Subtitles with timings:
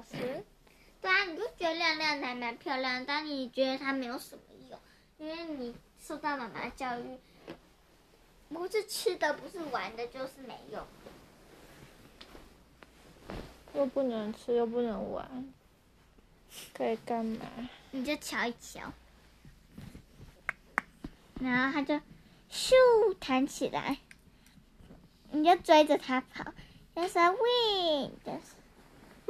[0.00, 0.44] 宝石。
[1.02, 4.78] 对啊，你就觉得亮亮的还蛮漂亮，但你觉得它没有什么用，
[5.18, 7.18] 因为你受到妈妈教育，
[8.48, 10.86] 不是吃的，不是玩的，就是没用。
[13.74, 15.52] 又不能吃，又不能玩，
[16.74, 17.46] 可以干嘛？
[17.92, 18.92] 你就瞧一瞧，
[21.40, 21.94] 然后它就
[22.50, 22.72] 咻
[23.20, 23.98] 弹起来，
[25.30, 26.52] 你就追着它跑，
[26.94, 28.56] 就说喂，就是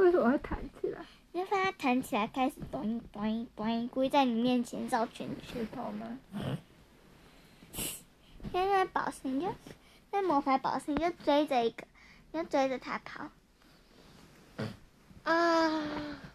[0.00, 1.04] 为什么会弹起来？
[1.32, 6.18] 你就发现它弹起来，开始咚咚咚，故意在你面前绕圈圈，跑吗？
[8.50, 9.54] 现在宝石，你就
[10.10, 11.84] 那魔法宝石，你就追着一个，
[12.32, 13.28] 你就追着它跑。
[15.24, 15.86] 啊，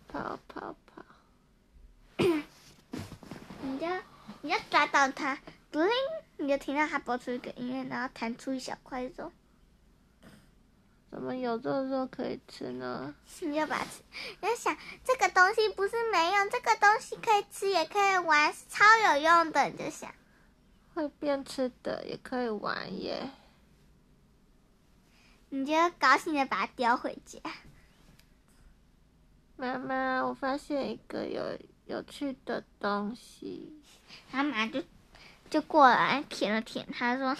[0.07, 1.03] 跑跑跑！
[3.63, 3.87] 你就
[4.41, 5.39] 你就抓到它，
[5.71, 5.81] 叮，
[6.37, 9.31] 你就听到它播出一个音乐，然后弹出一小块肉。
[11.15, 13.15] 怎么有这个肉可以吃呢？
[13.39, 14.03] 你要把它吃。
[14.41, 19.63] 你就想这个东西不是没用，这个东西可以吃也可以玩，是超有用的。
[19.69, 20.13] 你就想
[20.93, 23.29] 会变吃的也可以玩耶。
[25.47, 27.39] 你就高兴的把它叼回家。
[29.55, 33.71] 妈妈，我发现一个有有趣的东西。
[34.31, 34.83] 妈妈就
[35.49, 37.37] 就过来舔了舔，她说：“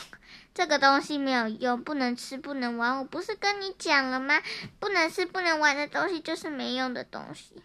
[0.55, 2.97] 这个东西没有用，不能吃，不能玩。
[2.97, 4.41] 我不是跟你讲了吗？
[4.79, 7.61] 不能吃，不能玩的东西就是没用的东西。”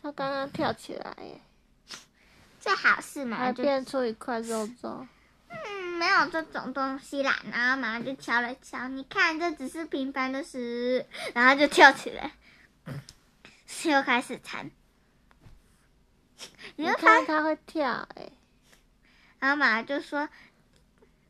[0.00, 1.40] 他刚刚跳起来耶，
[2.60, 5.06] 这好事嘛，还变出一块肉肉。
[5.48, 7.42] 嗯，没有这种东西啦。
[7.50, 12.32] 然后马上就敲了敲，你看，这只是平凡的事，然后就跳起来。
[13.90, 14.70] 又开始弹，
[16.76, 18.30] 你看他会跳哎，
[19.40, 20.28] 然后妈妈就说：“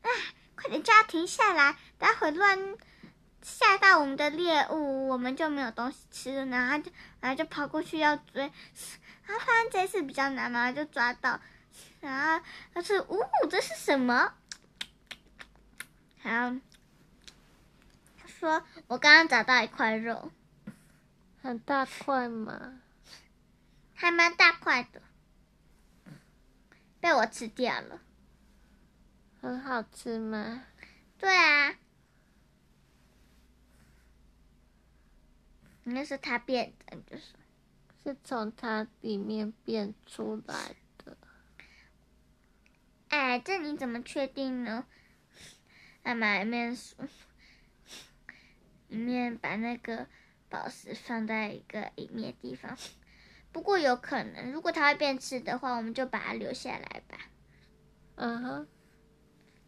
[0.03, 0.09] 哎，
[0.55, 2.77] 快点叫他停下来，待会乱
[3.41, 8.41] 吓到我们的猎物，我们就没有东西吃了。”然后就，然后就跑过去要追，
[9.25, 11.39] 然后发现这次比较难嘛，就抓到，
[12.01, 14.33] 然后他说：“呜，这是什么？”
[16.23, 16.59] 然后
[18.17, 20.31] 他说：“我刚刚找到一块肉。”
[21.43, 22.79] 很大块吗？
[23.93, 24.99] 还蛮大块的，
[26.99, 27.99] 被我吃掉了。
[29.45, 30.63] 很好吃吗？
[31.19, 31.75] 对啊，
[35.83, 37.23] 那是它变的，就是
[38.03, 41.15] 是从它里面变出来的。
[43.09, 44.87] 哎，这你怎么确定呢？
[46.01, 47.07] 妈妈里面说，
[48.87, 50.07] 里面把那个。
[50.47, 52.77] 宝石放在一个隐秘的地方，
[53.51, 57.17] 不过有可能，如果它会变吃的话，我们就把它留下来吧。
[58.15, 58.67] 嗯哼。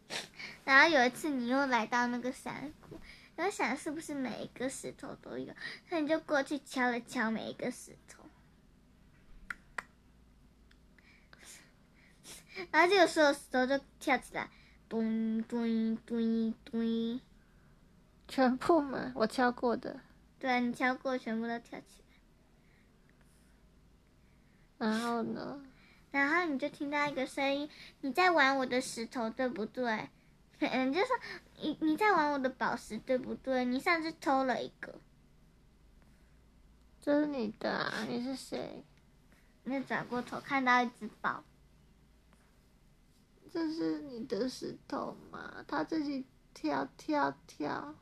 [0.64, 2.98] 然后有一次你又来到那个山谷，
[3.36, 5.54] 然后想是不是每一个石头都有，
[5.90, 8.24] 那你就过去敲了敲每一个石头，
[12.70, 14.50] 然后这个时候石头就跳起来，
[14.88, 17.20] 咚咚咚咚，
[18.26, 20.00] 全部嘛，我敲过的。
[20.38, 22.02] 对啊，你敲过，全部都跳起
[24.78, 24.86] 来。
[24.86, 25.60] 然后呢？
[26.10, 27.68] 然后你就听到一个声音
[28.02, 30.08] ：“你在玩我的石头，对不对？”
[30.60, 31.16] 嗯，就说
[31.60, 33.64] 你你在玩我的宝石，对不对？
[33.64, 35.00] 你上次偷了一个。
[37.00, 38.04] 这是你的啊？
[38.08, 38.84] 你是谁？
[39.64, 41.44] 你转过头看到一只宝。
[43.50, 45.64] 这是你的石头吗？
[45.68, 47.94] 它自己跳跳跳。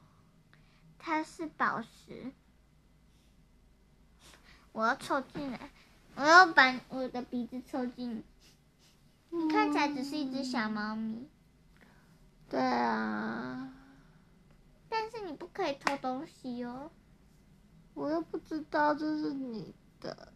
[0.98, 2.32] 它是宝石，
[4.72, 5.70] 我要凑进来，
[6.16, 8.24] 我要把我的鼻子凑近。
[9.30, 11.28] 你看起来只是一只小猫咪。
[12.48, 13.72] 对啊，
[14.88, 16.90] 但是你不可以偷东西哦。
[17.94, 20.32] 我又不知道这是你的。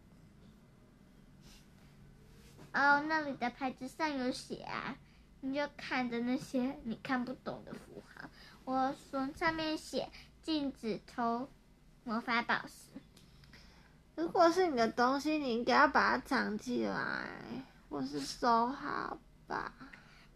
[2.73, 4.97] 哦，那里的牌子上有写啊，
[5.41, 8.29] 你就看着那些 你看不懂的符号。
[8.65, 10.09] 我说上面写。
[10.43, 11.47] 禁止偷
[12.03, 12.99] 魔法宝石。
[14.21, 17.25] 如果是你的东西，你应该要把它藏起来，
[17.89, 19.73] 或是收好吧。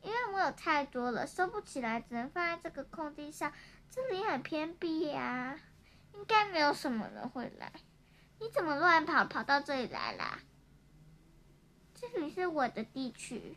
[0.02, 3.54] 因为我有太多了，收不起来，只能放在这个空地上。
[3.92, 5.60] 这里很偏僻呀，
[6.16, 7.72] 应该没有什么人会来。
[8.40, 10.40] 你怎么乱跑，跑到这里来啦？
[11.94, 13.56] 这里是我的地区。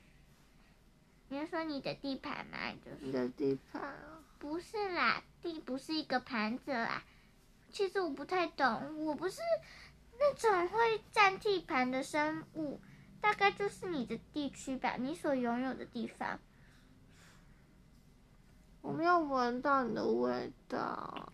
[1.28, 2.58] 你是说你的地盘吗？
[2.84, 4.22] 就是你的地盘哦。
[4.38, 7.02] 不是啦，地不是一个盘子啦。
[7.70, 9.40] 其实我不太懂，我不是
[10.19, 12.81] 那种会占地盘的生物，
[13.20, 16.38] 大概就是你的地区吧，你所拥有的地方。
[18.81, 21.32] 我没有闻到你的味道。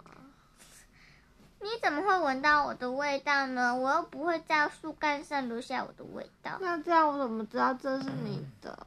[1.61, 3.75] 你怎么会闻到我的味道呢？
[3.75, 6.59] 我又不会在树干上留下我的味道。
[6.61, 8.87] 那这样我怎么知道这是你的？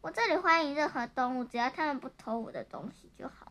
[0.00, 3.45] 我这里欢迎任何动物，只要它们不偷我的东西就好。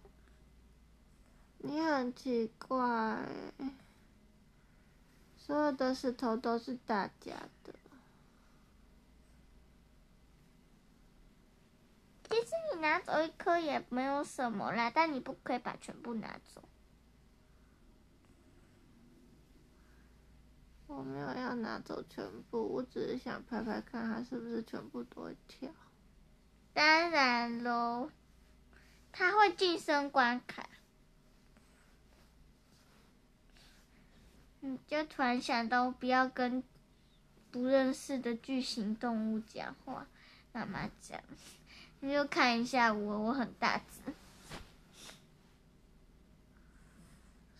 [1.68, 3.28] 你很奇怪，
[5.36, 7.34] 所有的石头都是大家
[7.64, 7.74] 的。
[12.30, 16.62] 其实你拿走一颗也没有什么啦，但你不可以把全部拿走。
[20.86, 25.72] 我没有要拿走全部，我只是想拍拍看它是不是全部都会跳。
[26.74, 28.12] 当然喽，
[29.12, 30.70] 它会晋升关卡。
[34.62, 36.64] 你就突然想到，不要跟
[37.52, 40.08] 不认识的巨型动物讲话。
[40.52, 41.22] 妈妈讲，
[42.00, 44.14] 你就看一下我，我很大只，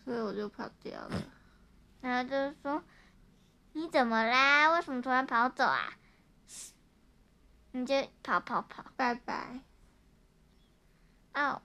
[0.04, 1.22] 所以我就跑掉了。
[2.00, 2.82] 然后就是说，
[3.72, 4.70] 你怎么啦？
[4.70, 5.98] 为什么突然跑走啊？
[7.72, 9.60] 你就跑跑跑，拜拜。
[11.34, 11.60] 哦，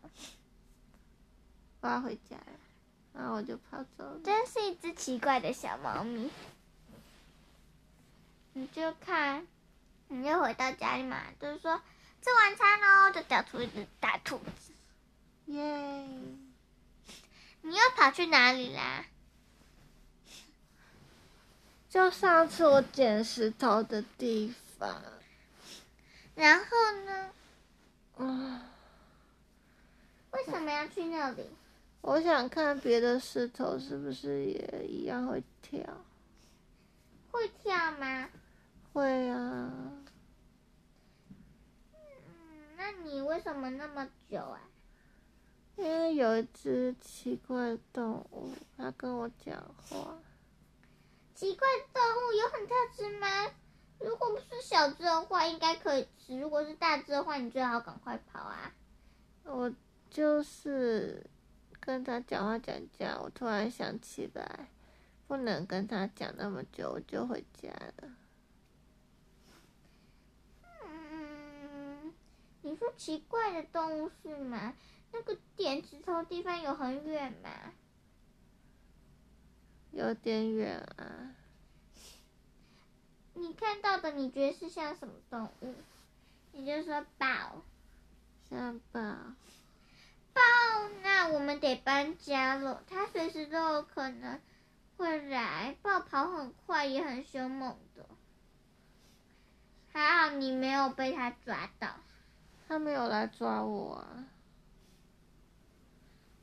[1.80, 2.60] 我要回家了。
[3.14, 4.20] 然后我就跑走了。
[4.24, 6.30] 真是一只奇怪的小猫咪。
[8.54, 9.48] 你就看，
[10.08, 11.82] 你就回到家里嘛，就是说
[12.22, 14.74] 吃晚餐喽，就掉出一只大兔子。
[15.46, 16.08] 耶！
[17.62, 19.06] 你又跑去哪里啦？
[21.90, 25.02] 就上次我捡石头的地方。
[26.36, 26.66] 然后
[27.06, 27.32] 呢？
[28.18, 28.68] 啊。
[30.32, 31.50] 为什么要去那里？
[32.02, 35.80] 我想看别的石头是不是也一样会跳？
[37.30, 38.28] 会跳吗？
[38.92, 39.72] 会啊。
[41.94, 41.98] 嗯，
[42.76, 44.60] 那你为什么那么久啊？
[45.78, 50.18] 因为有一只奇怪的动物，它跟我讲话。
[51.36, 53.28] 奇怪的动物有很大只吗？
[54.00, 58.74] 如果不是小只的话，应该可以吃；如果是大只的话，你最好赶快跑啊！
[59.44, 59.72] 我
[60.10, 61.24] 就是。
[61.82, 64.70] 跟他讲话讲讲，我突然想起来，
[65.28, 68.16] 不能跟他讲那么久，我就回家了。
[70.86, 72.14] 嗯，
[72.62, 74.76] 你说奇怪的动物是吗？
[75.12, 77.50] 那个点石头地方有很远吗？
[79.92, 81.36] 有点远啊。
[83.34, 85.74] 你看到的，你觉得是像什么动物？
[86.52, 87.64] 你就说宝。
[88.50, 89.02] 像豹。
[90.34, 90.42] 豹，
[91.04, 92.84] 那我们得搬家了。
[92.88, 94.40] 他随时都有可能
[94.98, 95.76] 会来。
[95.82, 98.06] 豹跑很快，也很凶猛的。
[99.92, 101.96] 还好你没有被他抓到。
[102.68, 104.28] 他没有来抓我啊。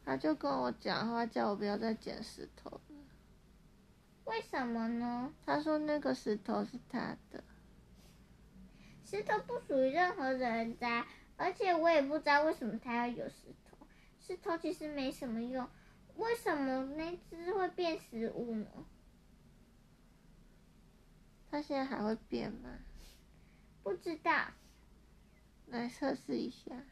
[0.05, 2.81] 他就跟我讲话，叫我不要再捡石头了。
[4.25, 5.33] 为什么呢？
[5.45, 7.43] 他说那个石头是他的。
[9.05, 11.07] 石头不属于任何人家，
[11.39, 13.68] 而且我也不知道为什么他要有石头。
[14.29, 15.67] 石头其实没什么用，
[16.17, 18.69] 为什么那只会变食物呢？
[21.51, 22.79] 它现在还会变吗？
[23.83, 24.49] 不知道。
[25.69, 26.85] 来测试一下。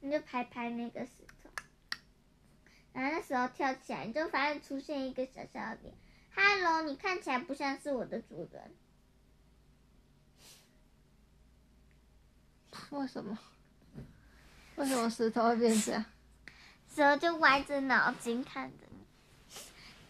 [0.00, 1.12] 你就拍拍那个石
[1.42, 1.50] 头，
[2.94, 5.94] 然后那时候跳起来，你就发现出现一个小小的脸。
[6.34, 8.74] Hello，你看起来不像是我的主人。
[12.90, 13.38] 为什么？
[14.76, 16.04] 为什么石头会变这样？
[16.94, 18.98] 石头就歪着脑筋看着你。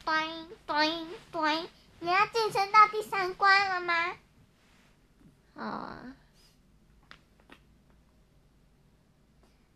[0.04, 1.68] 咚咚咚！
[2.00, 4.16] 你要晋升到第三关了吗？
[5.54, 6.16] 好啊。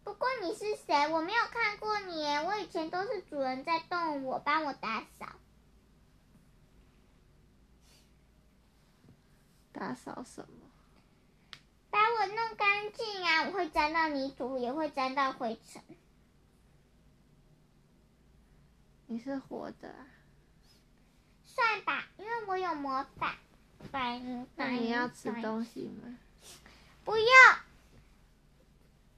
[0.05, 1.09] 不过你是谁？
[1.09, 2.25] 我没有看过你。
[2.39, 5.27] 我以前都是主人在动我，帮我打扫。
[9.73, 10.68] 打扫什么？
[12.35, 13.45] 弄干净啊！
[13.47, 15.83] 我会沾到泥土，也会沾到灰尘。
[19.07, 20.07] 你是活的啊？
[21.45, 23.37] 算吧，因为我有魔法。
[24.57, 26.19] 那你要吃东西吗？
[27.05, 27.25] 不要。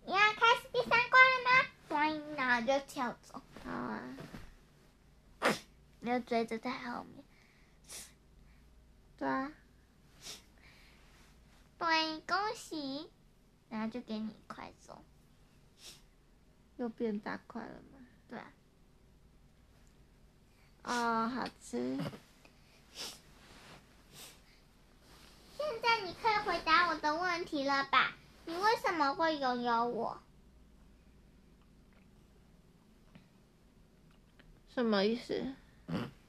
[0.05, 2.35] 你要开始第三关了吗？
[2.37, 3.43] 然后就跳走。
[3.65, 4.17] 好啊。
[6.01, 7.25] 你要追着在后面。
[9.19, 9.53] 对啊。
[11.81, 13.11] 对，恭喜，
[13.71, 15.03] 然后就给你一块走。
[16.77, 18.07] 又变大块了吗？
[18.29, 18.53] 对啊。
[20.83, 21.99] 哦，好吃。
[25.57, 28.15] 现在你可以回答我的问题了吧？
[28.45, 30.21] 你为什么会拥有我？
[34.75, 35.55] 什么意思？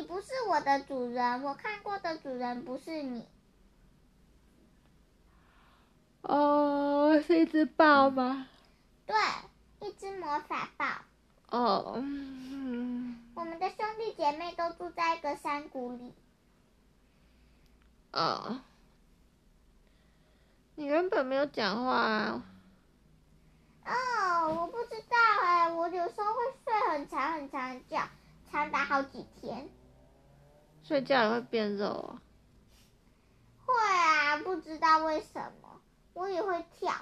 [0.00, 3.28] 你不是我的主人，我看过的主人不是你。
[6.22, 8.48] 哦，是一只豹吗？
[9.04, 9.14] 对，
[9.86, 10.86] 一只魔法豹。
[11.50, 13.20] 哦，嗯。
[13.34, 16.14] 我们的兄弟姐妹都住在一个山谷里。
[18.12, 18.62] 哦。
[20.76, 22.42] 你原本没有讲话啊。
[23.84, 28.08] 哦，我不知道哎，我有时候会睡很长很长的觉，
[28.50, 29.68] 长达好几天。
[30.90, 32.20] 睡觉也会变肉啊？
[33.64, 35.80] 会啊，不知道为什么，
[36.14, 36.92] 我也会跳，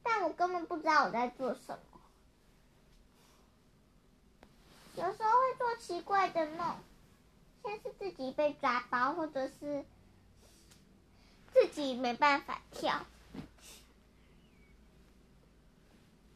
[0.00, 2.00] 但我根本不知道我在做什么。
[4.94, 6.76] 有时候会做奇怪的梦，
[7.64, 9.84] 像是自己被抓包，或者是
[11.52, 13.04] 自己没办法跳。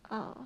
[0.08, 0.44] 哦。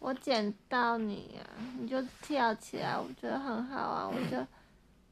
[0.00, 4.46] 我捡到你呀、啊，你就跳起来，我觉得很好啊，我就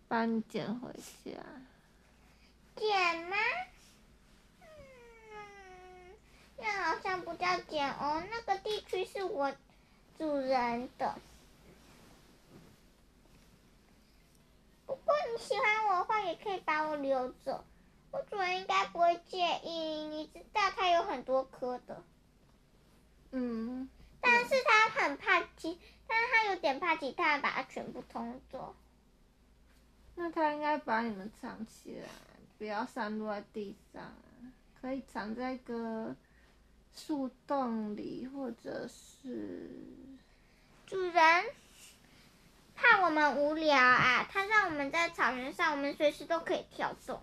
[0.08, 1.44] 把你捡回去啊。
[2.74, 3.36] 捡吗？
[4.62, 4.66] 嗯，
[6.56, 9.52] 那好像不叫捡哦，那个地区是我
[10.16, 11.14] 主人的。
[14.86, 17.62] 不过你喜欢我的话，也可以把我留着，
[18.10, 19.70] 我主人应该不会介意。
[20.08, 22.02] 你知道它有很多颗的。
[23.32, 23.86] 嗯。
[24.20, 28.74] 但是他很怕其，但是他有点怕其他人把它全部偷走。
[30.14, 32.08] 那他应该把你们藏起来，
[32.58, 34.12] 不要散落在地上，
[34.80, 36.16] 可以藏在一个
[36.94, 39.70] 树洞里，或者是
[40.86, 41.44] 主人
[42.74, 47.22] 怕我们无聊啊，他让我们在草原上，我们随时都可以跳动。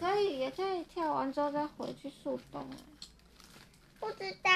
[0.00, 2.66] 可以，也可以跳完之后再回去树洞。
[4.00, 4.50] 不知道，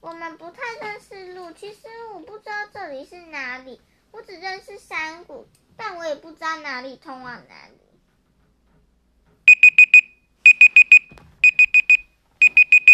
[0.00, 1.50] 我们不太认识路。
[1.50, 1.80] 其实
[2.14, 3.80] 我不知道这里是哪里，
[4.12, 7.74] 我只认识山谷，但我也不知道哪里通往哪里。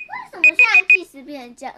[0.08, 1.74] 为什么现在计时变成这样？